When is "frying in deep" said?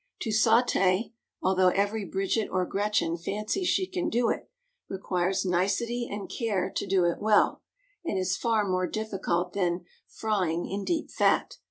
10.07-11.11